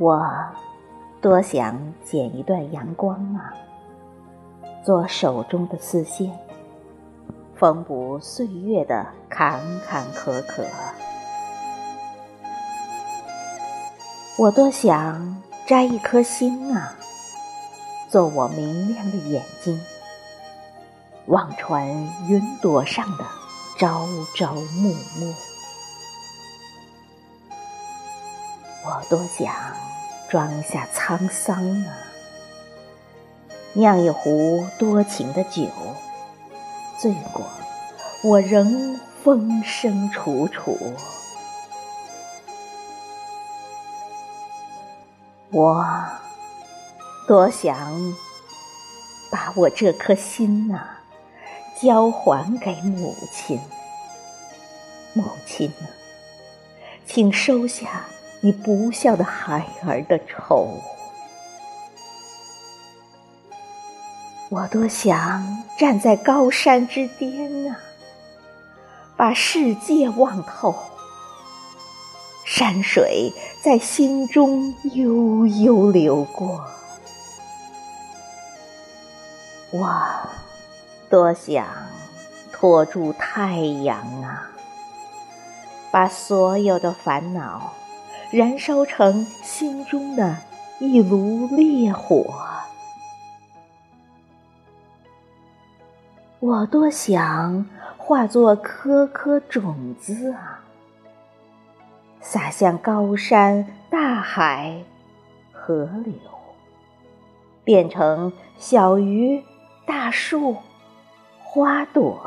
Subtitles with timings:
[0.00, 0.20] 我
[1.22, 3.54] 多想剪一段阳光啊，
[4.84, 6.30] 做手中的丝线，
[7.54, 10.64] 缝补岁月的坎坎坷坷。
[14.36, 16.94] 我多想摘一颗星啊，
[18.10, 19.80] 做我明亮的眼睛，
[21.26, 21.88] 望穿
[22.28, 23.24] 云朵上的
[23.78, 24.06] 朝
[24.36, 25.34] 朝暮暮。
[28.84, 29.54] 我多想。
[30.30, 31.94] 装下沧桑啊，
[33.74, 35.68] 酿一壶多情的酒，
[36.98, 37.44] 醉过，
[38.24, 40.76] 我仍风声楚楚。
[45.54, 45.86] 我
[47.28, 48.12] 多想
[49.30, 50.80] 把我这颗心呐，
[51.80, 53.60] 交还给母亲。
[55.12, 55.86] 母亲啊，
[57.06, 58.04] 请收下。
[58.40, 60.82] 你不孝的孩儿的仇，
[64.50, 67.78] 我多想站在高山之巅啊，
[69.16, 70.74] 把世界望透，
[72.56, 76.64] 山水在心中悠悠流过。
[79.72, 80.00] 我
[81.10, 81.66] 多想
[82.52, 84.48] 托住太阳啊，
[85.90, 87.72] 把所有的烦恼。
[88.30, 90.36] 燃烧成心中的
[90.78, 92.24] 一炉烈火，
[96.38, 100.63] 我多想化作颗颗种子啊，
[102.26, 104.82] 洒向高山、大海、
[105.52, 106.14] 河流，
[107.62, 109.44] 变成小鱼、
[109.84, 110.56] 大树、
[111.42, 112.18] 花朵。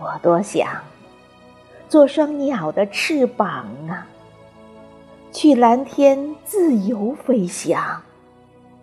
[0.00, 0.66] 我多想。
[1.86, 4.06] 做双鸟的翅膀啊，
[5.32, 8.02] 去蓝天自由飞翔，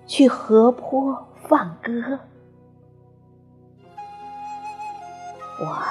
[0.05, 2.19] 去河坡放歌。
[5.59, 5.83] 我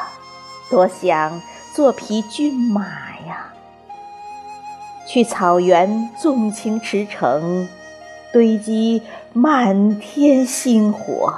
[0.72, 1.38] 多想
[1.74, 2.82] 做匹骏马
[3.26, 3.52] 呀，
[5.06, 7.68] 去草原纵情驰骋，
[8.32, 9.02] 堆积
[9.34, 11.34] 满天星火。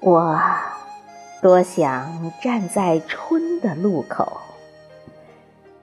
[0.00, 0.38] 我。
[1.42, 4.40] 多想站在春的路口，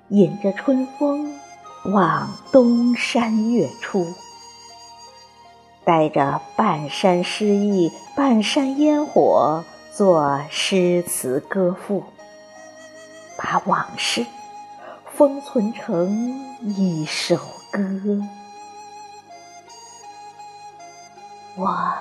[0.09, 1.39] 引着春风
[1.85, 4.13] 望东山月出，
[5.85, 12.03] 带着半山诗意、半山烟火，做诗词歌赋，
[13.37, 14.25] 把往事
[15.05, 17.35] 封存成一首
[17.71, 17.81] 歌。
[21.55, 21.93] 我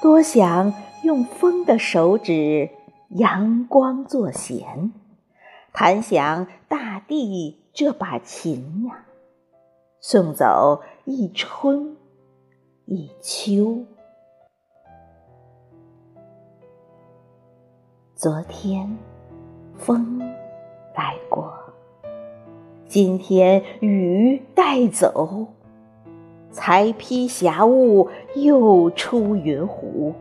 [0.00, 2.70] 多想用风的手指。
[3.10, 4.92] 阳光作弦，
[5.72, 9.04] 弹响大地这把琴呀，
[10.00, 11.96] 送走一春
[12.86, 13.82] 一秋。
[18.14, 18.94] 昨天
[19.74, 20.18] 风
[20.94, 21.50] 来过，
[22.86, 25.46] 今天雨带走，
[26.50, 30.12] 才披霞雾，又出云湖。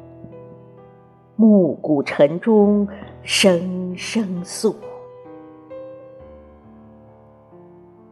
[1.36, 2.88] 暮鼓晨钟，
[3.24, 4.74] 声声诉。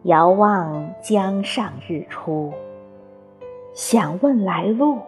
[0.04, 2.52] 遥望江上日出，
[3.74, 5.00] 想问来路，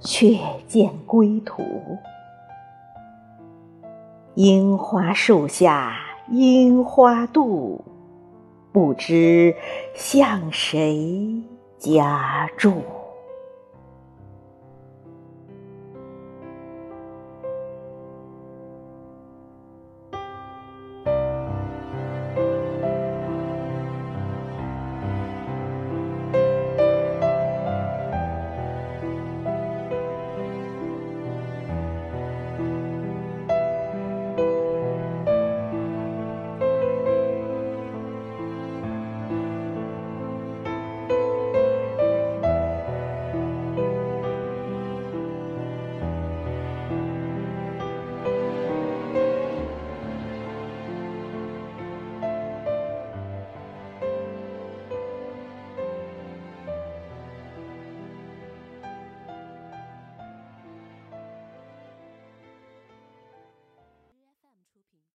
[0.00, 1.62] 却见归途。
[4.34, 5.96] 樱花树下，
[6.28, 7.84] 樱花渡，
[8.72, 9.54] 不知
[9.94, 11.42] 向谁
[11.78, 12.82] 家住。